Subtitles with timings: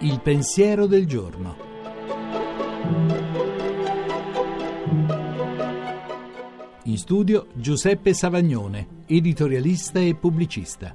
[0.00, 1.56] Il pensiero del giorno.
[6.84, 10.94] In studio Giuseppe Savagnone, editorialista e pubblicista.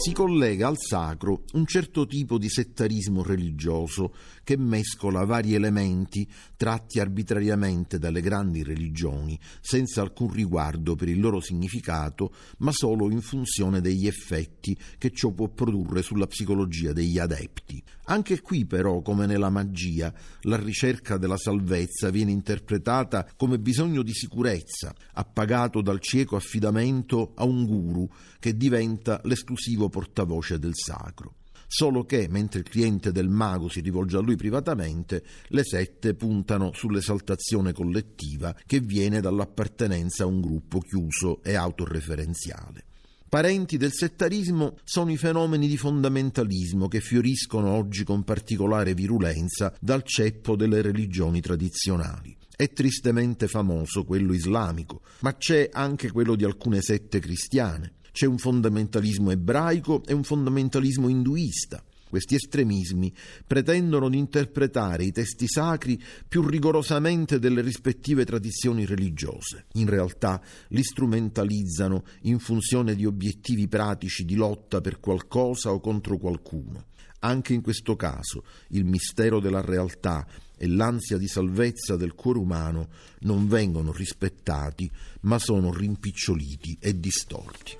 [0.00, 6.26] Si collega al sacro un certo tipo di settarismo religioso che mescola vari elementi
[6.56, 13.20] tratti arbitrariamente dalle grandi religioni, senza alcun riguardo per il loro significato, ma solo in
[13.20, 17.82] funzione degli effetti che ciò può produrre sulla psicologia degli adepti.
[18.04, 20.12] Anche qui però, come nella magia,
[20.42, 27.44] la ricerca della salvezza viene interpretata come bisogno di sicurezza, appagato dal cieco affidamento a
[27.44, 31.34] un guru che diventa l'esclusivo portavoce del sacro.
[31.72, 36.72] Solo che, mentre il cliente del mago si rivolge a lui privatamente, le sette puntano
[36.72, 42.86] sull'esaltazione collettiva che viene dall'appartenenza a un gruppo chiuso e autoreferenziale.
[43.28, 50.02] Parenti del settarismo sono i fenomeni di fondamentalismo che fioriscono oggi con particolare virulenza dal
[50.02, 52.36] ceppo delle religioni tradizionali.
[52.56, 57.92] È tristemente famoso quello islamico, ma c'è anche quello di alcune sette cristiane.
[58.12, 61.82] C'è un fondamentalismo ebraico e un fondamentalismo induista.
[62.10, 63.14] Questi estremismi
[63.46, 69.66] pretendono di interpretare i testi sacri più rigorosamente delle rispettive tradizioni religiose.
[69.74, 76.18] In realtà li strumentalizzano in funzione di obiettivi pratici di lotta per qualcosa o contro
[76.18, 76.86] qualcuno.
[77.20, 82.88] Anche in questo caso il mistero della realtà e l'ansia di salvezza del cuore umano
[83.20, 87.79] non vengono rispettati, ma sono rimpiccioliti e distorti.